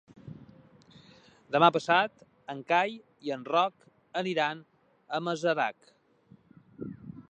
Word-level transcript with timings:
Demà 1.55 1.69
passat 1.75 2.25
en 2.55 2.65
Cai 2.73 2.97
i 3.29 3.35
en 3.37 3.47
Roc 3.53 3.87
aniran 4.25 4.67
a 5.19 5.25
Masarac. 5.29 5.93